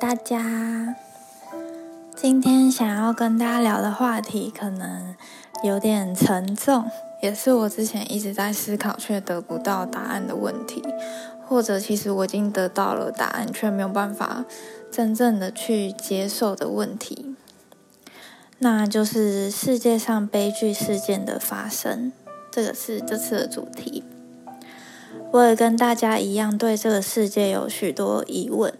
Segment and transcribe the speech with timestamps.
[0.00, 0.96] 大家！
[2.16, 5.14] 今天想要跟大家聊的话题可能
[5.62, 6.90] 有点沉重，
[7.22, 10.82] 也是我之前一直在思考却得不到答案的问题，
[11.46, 14.44] 或者其实我已经得到了答案，却没有办法
[14.90, 17.36] 真正的去接受的问题。
[18.58, 22.12] 那就是世界上悲剧事件的发生，
[22.50, 24.02] 这个是这次的主题。
[25.30, 28.72] 我也跟大家一样，对这个世界有许多疑问。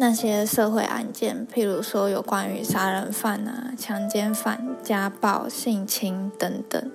[0.00, 6.90] 那些社会案件，譬如说有关于杀人犯啊、强奸犯、家暴、性侵等等。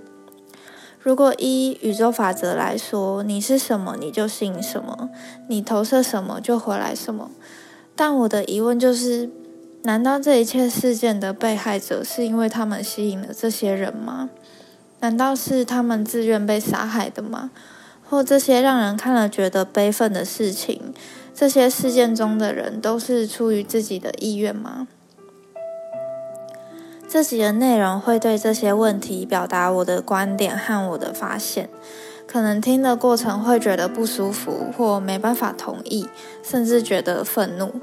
[0.99, 5.09] 如果依宇宙法则来说，你是什么，你就吸引什么；
[5.47, 7.29] 你投射什么，就回来什么。
[7.95, 9.29] 但我的疑问就是：
[9.83, 14.31] 难道这一切事件的被害者是因为他们吸引了这些人吗？
[15.01, 17.51] 难道是他们自愿被杀害的吗？
[18.09, 20.91] 或这些让人看了觉得悲愤的事情？
[21.35, 24.87] 这些事件中的人都是出于自己的意愿吗？
[27.09, 31.69] 这集的内容会对这些问题表达我的观点和我的发现，
[32.25, 36.07] 可能听的过程会觉得不舒服或没办法同意，
[36.41, 37.73] 甚至觉得愤怒。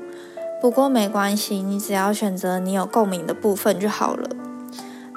[0.62, 4.30] 不过没关系，你只要选择你有共鸣的部分就好了。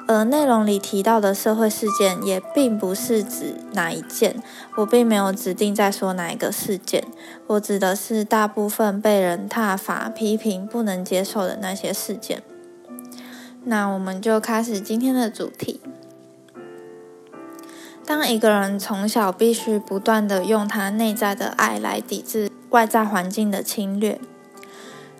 [0.08, 4.40] 而内容里提到的社会事件也并不是指哪一件，
[4.76, 7.04] 我并没有指定在说哪一个事件，
[7.48, 12.42] 我指的是大部分被人挞伐、批评、不能接受的那些事件。
[13.64, 15.80] 那我们就开始今天的主题。
[18.04, 24.20] 当一个人从小必须不断的用他内在的爱来抵制外在环境的侵略，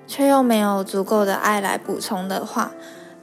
[0.06, 2.70] 却又没有足够的爱来补充的话，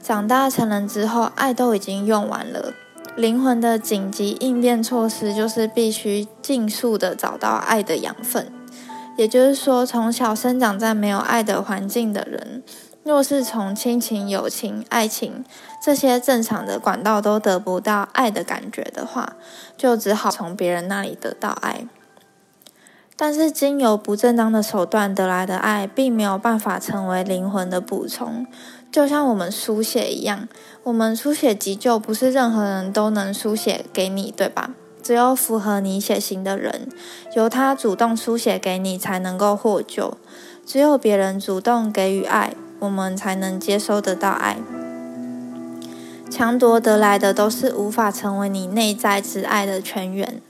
[0.04, 2.74] 长大成人之后，爱都已经用完了。
[3.16, 8.52] 灵魂的紧急应变措施就是必须尽速的找到爱的养分。
[9.16, 12.62] 也就是说，从小生长在没有爱的环境的人，
[13.02, 15.42] 若是从亲情、友情、爱情
[15.82, 19.36] 这些正常的管道都得不到爱的感觉的话，
[19.78, 21.86] 就只好从别人那里得到爱。
[23.16, 28.44] 但是，经由不正当的手段得来的爱，并没有办法成为灵魂的补充。
[28.94, 30.48] 就像我们书写一样，
[30.84, 34.70] 我们书写急救不是任何人都能书写给你，对吧？
[35.02, 36.88] 只有符合你血型的人，
[37.34, 40.16] 由他主动书写给你才能够获救。
[40.64, 44.58] 只有别人主动给予爱，我们才能接收得到爱。
[46.30, 50.40] 强夺得来的都是无法成为你内在之爱的泉源。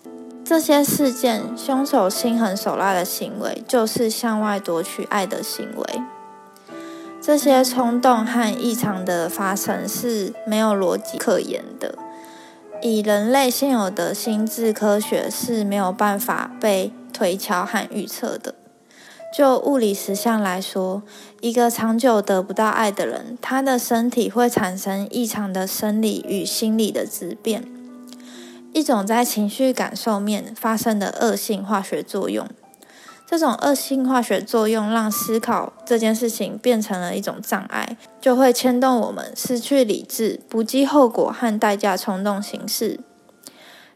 [0.45, 6.03] 这些事件，凶手心狠手辣的行为，就是向外夺取爱的行为。
[7.27, 11.95] 这些冲动和异常的发生是没有逻辑可言的，
[12.83, 18.55] 以人类现有的心智科学是没有办法被推敲和预测的。
[19.35, 21.03] 就物理实相来说，
[21.41, 27.65] 一个长久得不到爱的人，他的身体会产生异常的生理与心理的质变，
[28.75, 32.47] 一种在情绪感受面发生的恶性化学作用。
[33.37, 43.01] 这种恶性化学作用让思考这件事情变成了一种障碍，就会牵动我们失去理智、不计后果和代价冲动行事。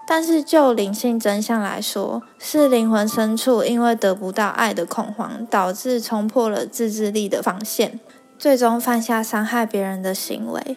[0.09, 8.01] 但是就灵性真相来说，是灵魂深处因为得不到爱的恐慌，导致冲破了自制力的防线，
[8.37, 10.77] 最终犯下伤害别人的行为。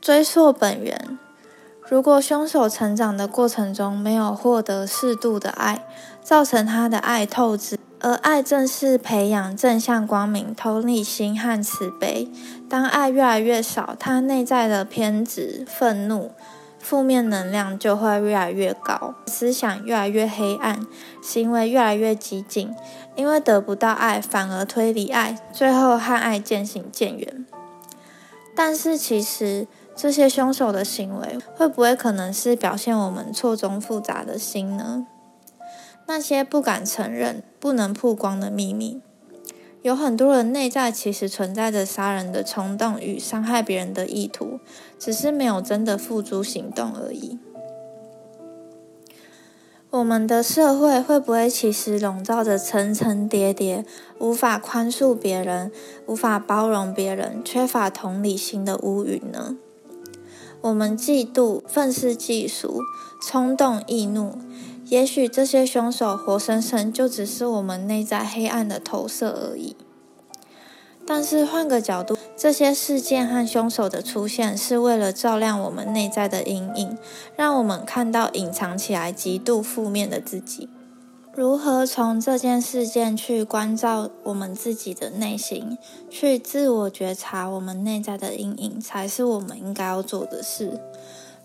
[0.00, 1.18] 追溯本源，
[1.88, 5.84] 如果凶手成长的过程中没有获得适度的爱，
[6.22, 7.76] 造成他的爱透支。
[8.00, 12.28] 而爱正是培养正向光明、同理心和慈悲。
[12.68, 16.30] 当爱越来越少，他内在的偏执、愤怒、
[16.78, 20.86] 负面能量就会越来越高，思想越来越黑暗，
[21.22, 22.74] 行为越来越激进。
[23.16, 27.46] 因为得不到爱，反而推离爱，最后和爱渐行渐远。
[28.54, 35.06] 但是，其实这些凶手的行为，会不会可能是表现我们错综复杂的心呢？
[36.06, 39.00] 那些不敢承认、不能曝光的秘密，
[39.82, 44.60] 有很多人内在其实存在着杀人的冲动与伤害别人的意图，
[44.98, 47.38] 只是没有真的付诸行动而已。
[49.90, 53.86] 我们的社会会不会其实笼罩着层层叠叠、
[54.18, 55.72] 无法宽恕别人、
[56.06, 59.56] 无法包容别人、缺乏同理心的乌云呢？
[60.60, 62.80] 我们嫉妒、愤世嫉俗、
[63.22, 64.38] 冲动易怒。
[64.88, 69.76] 也许这些凶手活生生就只是我们内在黑暗的投射而已。
[71.08, 76.98] 但是换个角度，这些事件和凶手的出现是为了照亮我们内在的阴影，
[77.36, 80.68] 让我们看到隐藏起来极度负面的自己。
[81.32, 85.76] 如何从这件事件去关照我们自己的内心，
[86.08, 90.80] 去自我觉察我们内在的阴影，才是我们应该要做的事。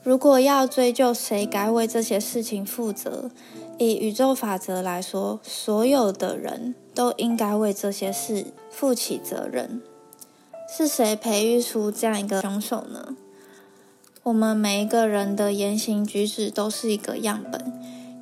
[0.04, 3.30] 如果要追究谁该为这些事情负责，
[3.78, 9.82] 以宇宙法则来说，所有的人都应该为这些事负起责任。
[10.68, 13.16] 是谁培育出这样一个凶手呢？
[14.24, 17.74] 我们每一个人的言行举止都是一个样本。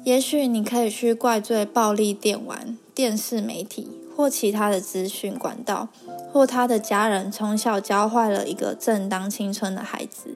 [0.04, 5.90] 也许你可以去怪罪暴力电玩、电视媒体或其他的资讯管道，
[6.34, 10.36] 或他的家人从小教坏了一个正当青春的孩子。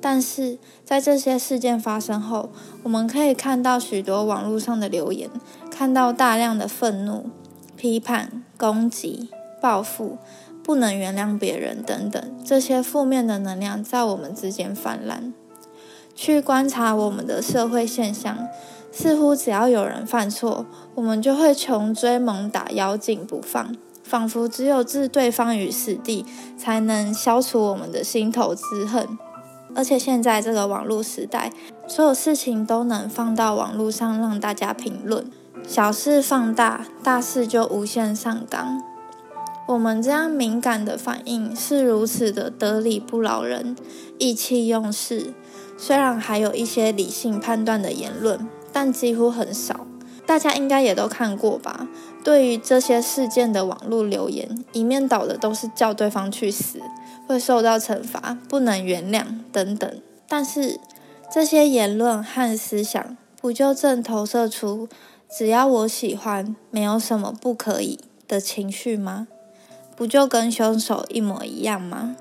[0.00, 2.50] 但是在这些事件发生后，
[2.82, 5.28] 我们可以看到许多网络上的留言，
[5.70, 7.30] 看到大量的愤怒、
[7.76, 9.28] 批判、攻击、
[9.60, 10.18] 报复、
[10.62, 15.32] 不能原谅别人等等这些负面的能量在我们之间泛滥。
[16.14, 18.48] 去观察我们的社会现象。
[18.90, 26.24] 似乎只要有人犯错，我们就会穷追猛打、咬紧不放，仿佛只有置对方于死地，
[26.56, 29.06] 才能消除我们的心头之恨。
[29.74, 31.52] 而且现在这个网络时代，
[31.86, 35.24] 所有事情都能放到网络上让大家评论，
[35.66, 38.82] 小事放大，大事就无限上纲。
[39.66, 43.76] 我们这样敏感的反应是如此的得理不饶人、
[44.18, 45.34] 意气用事。
[45.76, 48.48] 虽然还有一些理性判断的言论。
[48.70, 49.86] 但几乎很少，
[50.26, 51.88] 大家应该也都看过吧？
[52.22, 56.78] 对于这些事件的网络留言，一面倒的都是叫对方去死，
[57.28, 60.02] 会受到惩罚，不能原谅等等。
[60.26, 60.80] 但是
[61.30, 64.88] 这些言论和思想，不就正投射出
[65.30, 69.28] 只要我喜欢，没有什么不可以的情绪吗？
[69.94, 72.16] 不就跟凶手一模一样吗？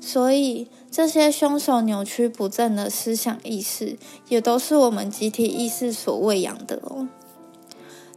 [0.00, 0.68] 所以。
[0.94, 7.08] 这些凶手扭曲不正的思想意识，也都是我们集体意识所喂养的哦。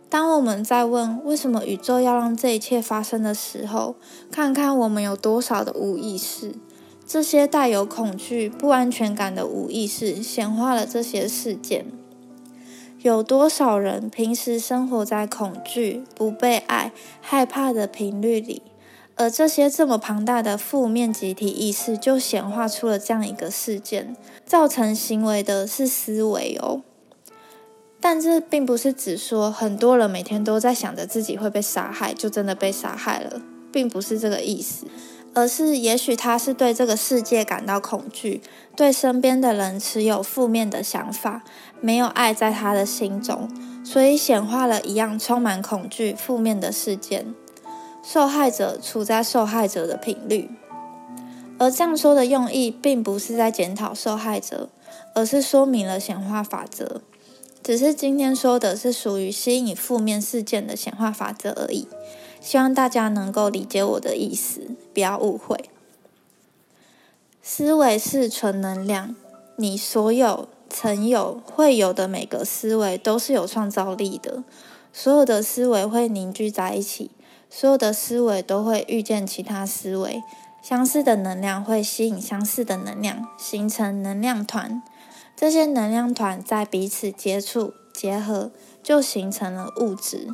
[0.10, 3.96] 当我们在问为什么宇宙要让这一切发生的时候，
[4.32, 6.56] 看看我们有多少的无意识。
[7.06, 11.86] 这些带有恐惧、不安全感的无意识，显化了这些事件。
[13.02, 18.62] 有多少人平时生活在恐惧、不被爱、害怕的频率里？
[19.16, 24.16] 而这些这么庞大的负面集体意识，就显化出了这样一个事件，
[24.46, 26.82] 造成行为的是思维哦。
[28.10, 34.86] 但这并不是指说很多人每天都在想着自己会被杀害，就真的被杀害了，并不是这个意思，
[35.34, 38.42] 而是也许他是对这个世界感到恐惧，
[38.78, 41.44] 对身边的人持有负面的想法，
[41.82, 43.50] 没有爱在他的心中，
[43.84, 47.36] 所以显化了一样充满恐惧、负面的事件。
[48.02, 50.50] 受害者处在受害者的频率，
[51.58, 54.70] 而这样说的用意，并不是在检讨受害者，
[55.14, 57.02] 而是说明了显化法则。
[57.68, 61.86] 只是今天说的是属于吸引负面事件的显化法则而已。
[62.40, 65.70] 希望大家能够理解我的意思，不要误会。
[67.44, 69.14] 思维是纯能量，
[69.58, 74.46] 你所有、曾有、会有的每个思维都是有创造力的。
[74.94, 77.12] 所有的思维会凝聚在一起。
[77.50, 80.24] 所有的思维都会遇见其他思维，
[80.62, 84.82] 相似的能量会吸引相似的能量，形成能量团。
[85.40, 88.50] 这些能量团在彼此接触、结合，
[88.82, 90.34] 就形成了物质。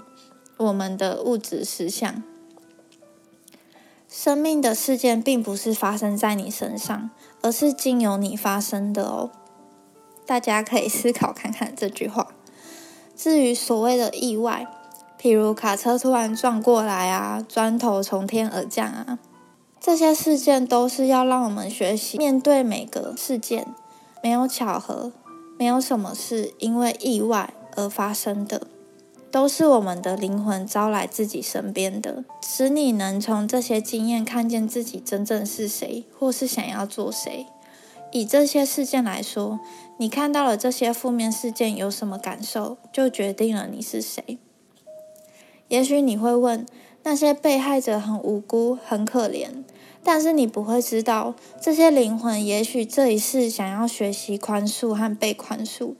[0.55, 2.23] 我们的物质实相。
[4.07, 7.09] 生命的事件并不是发生在你身上，
[7.41, 9.29] 而是经由你发生的哦。
[10.25, 12.29] 大家可以思考看看这句话。
[13.13, 14.65] 至于所谓的意外，
[15.19, 19.19] 譬如卡车突然撞过来啊，砖头从天而降啊，
[19.81, 23.67] 这些事件都是要让我们学习面对每个事件，
[24.23, 25.11] 没有巧合，
[25.59, 28.67] 没有什么是因为意外而发生的，
[29.29, 37.47] 都是我们的灵魂招来自己身边的，使你能从这些经验看见自己真正是谁，或是想要做谁。
[38.13, 39.59] 以这些事件来说，
[39.97, 44.37] 你看到了这些负面事件有什么感受，就决定了你是谁。
[45.67, 46.65] 也许你会问，
[47.03, 49.49] 那些被害者很无辜、很可怜，
[50.03, 55.95] 但是你不会知道，这些灵魂也许这一世想要学习宽恕和被宽恕。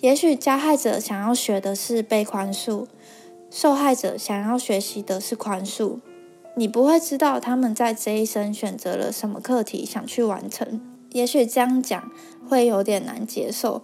[0.00, 2.86] 也许加害者想要学的是被宽恕，
[3.50, 6.00] 受害者想要学习的是宽恕。
[6.56, 10.80] 你不会知道他们在这一生选择了什么课题想去完成。
[11.12, 12.10] 也许这样讲
[12.48, 13.82] 会有点难接受。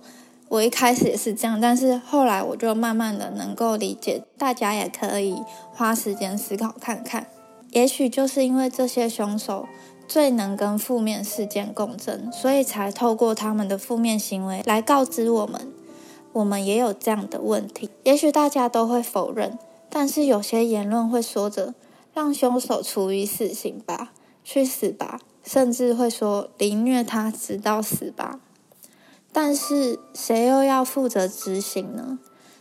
[0.50, 5.40] 我一开始也是这样，但是后来我就慢慢的能够理解，大家也可以
[5.72, 7.28] 花时间思考看看。
[7.70, 9.68] 也许就是因为这些凶手
[10.08, 15.68] 最能跟负面事件共振，所以才透过他们的负面行为来告知我们，
[16.32, 17.88] 我们也有这样的问题。
[18.02, 19.56] 也许大家都会否认，
[19.88, 21.74] 但是有些言论会说着
[22.12, 24.10] “让凶手处以死刑吧，
[24.42, 28.40] 去死吧”，甚至会说“凌虐他直到死吧”。
[29.32, 32.18] 但是谁又要负责执行呢？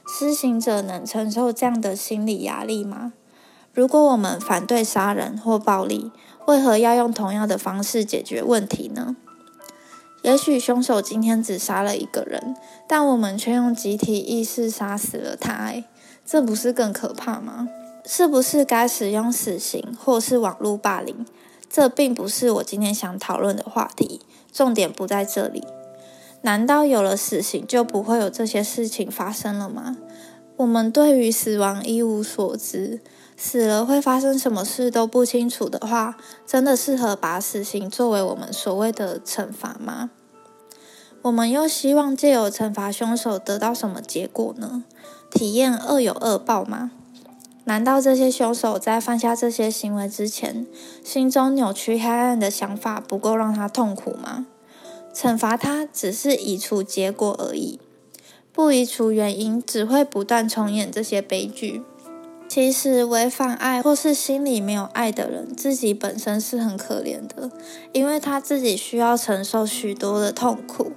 [0.07, 3.13] 施行者能承受这样的心理压力吗？
[3.73, 6.11] 如果我们反对杀人或暴力，
[6.47, 9.15] 为何要用同样的方式解决问题呢？
[10.23, 12.55] 也许凶手今天只杀了一个人，
[12.87, 15.73] 但我们却用集体意识杀死了他，
[16.25, 17.69] 这不是更可怕吗？
[18.05, 21.25] 是不是该使用死刑或是网络霸凌？
[21.69, 24.21] 这并不是我今天想讨论的话题，
[24.51, 25.63] 重点不在这里。
[26.41, 29.97] 难道有了死刑就不会有这些事情发生了吗？
[30.57, 33.01] 我们对于死亡一无所知，
[33.37, 40.09] 死了会发生什么事都不清楚的话，真的适合把死刑作为我们所谓的惩罚吗？
[41.21, 44.83] 我们又希望借由惩罚凶手得到什么结果呢？
[45.29, 46.91] 体验恶有恶报吗？
[47.65, 50.65] 难道这些凶手在犯下这些行为之前，
[51.03, 54.47] 心中扭曲黑暗的想法不够让他痛苦吗？
[55.13, 57.79] 惩罚他只是移除结果而已，
[58.53, 61.81] 不移除原因，只会不断重演这些悲剧。
[62.47, 67.51] 其实，违反爱或是心里没有爱的人，自己本身是很可怜的，
[67.93, 70.91] 因为他自己需要承受许多的痛苦。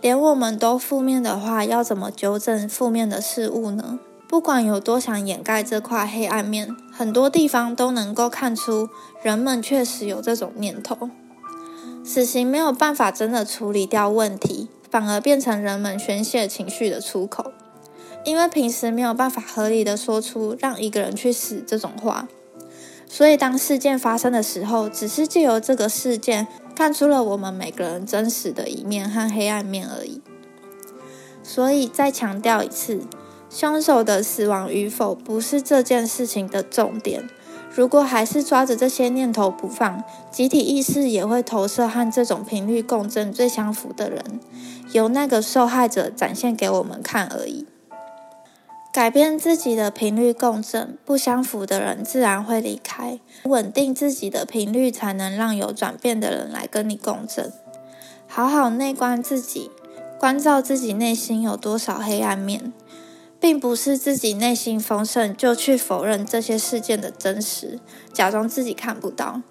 [0.00, 3.98] 连我们都负面的话，要怎么纠正负面的事物呢？
[4.28, 8.88] 不管有多想掩盖这块黑暗面，很多地方都能够看出，
[9.22, 11.10] 人们确实有这种念头。
[12.04, 17.50] 死刑没有办法真的处理掉问题，反而变成人们宣泄情绪的出口。
[18.24, 22.28] 因为平时没有办法合理的说出“让一个人去死”这种话，
[23.08, 30.20] 所以当事件发生的时候，只是借由这个事件看出了我们每个人真实的一面和黑暗面而已。
[31.42, 33.00] 所以再强调一次，
[33.50, 37.28] 凶手的死亡与否不是这件事情的重点。
[37.74, 44.38] 如果还是抓着这些念头不放，集体意识也会投射和这种频率共振最相符的人，
[44.92, 47.66] 由那个受害者展现给我们看而已。
[48.92, 53.18] 改变自己的频率共振，不相符的人自然会离开。
[53.42, 57.52] 稳定自己的频率，才能让有转变的人来跟你共振。
[58.28, 59.72] 好好内观自己，
[60.20, 62.72] 关照自己内心有多少黑暗面。
[63.44, 67.78] 并不是自己内心丰盛就去否认这些事件的真实，
[68.10, 69.42] 假装自己看不到。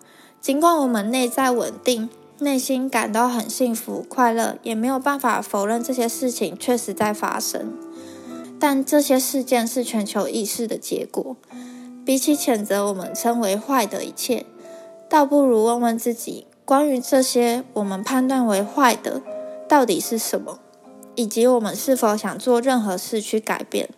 [0.41, 2.09] 尽管我们内在稳定，
[2.39, 7.77] 内心感到很幸福快乐，也没有办法否认这些事情确实在发生。
[8.59, 11.37] 但这些事件是全球意识的结果。
[12.03, 14.47] 比起谴责我们称为坏的一切，
[15.07, 19.21] 倒不如问问自己：关于这些我们判断为坏的，
[19.69, 20.61] 到底是什么？
[21.15, 23.89] 以及我们是否想做任何事去改变？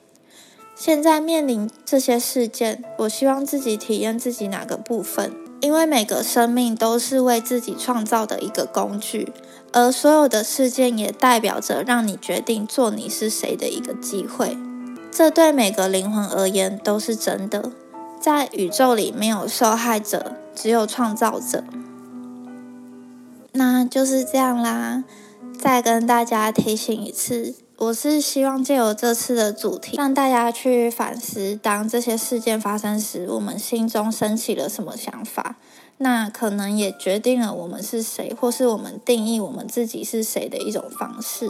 [0.76, 5.32] 现在面临这些事件，我希望自己体验自己哪个部分？
[5.62, 9.32] 因为每个生命都是为自己创造的一个工具，
[9.72, 14.58] 而所有的事件也代表着让你决定做你是谁的一个机会。
[15.10, 17.72] 这对每个灵魂而言都是真的。
[18.20, 21.64] 在宇宙里没有受害者，只有创造者。
[23.54, 25.06] 那就是这样啦。
[25.60, 35.56] 再跟大家提醒一次，我是希望借由这次的主题，让大家去反思，当这些事件发生时，我们心中升起了什么想法？
[35.98, 41.50] 那可能也决定了我们是谁，或是我们定义我们自己是谁的一种方式，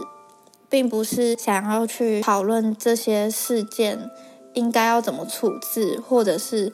[0.70, 4.10] 并不是想要去讨论这些事件
[4.54, 6.72] 应该要怎么处置，或者是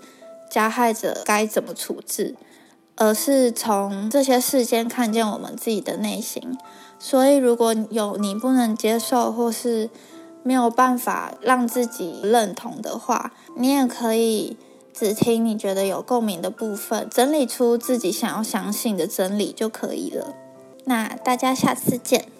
[0.50, 2.36] 加害者该怎么处置，
[2.96, 6.56] 而是从这些事件看见我们自己的内心。
[7.04, 9.90] 所以，如果有你不能接受或是
[10.44, 14.56] 没有办法让自己认同的话，你也可以
[14.94, 20.32] 只听你觉得有共鸣的部分，整理出自己想要相信的真理就可以了。
[20.84, 22.31] 那大家下次见。